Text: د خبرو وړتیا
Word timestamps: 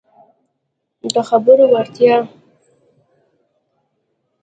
د 1.13 1.15
خبرو 1.29 1.63
وړتیا 1.73 2.15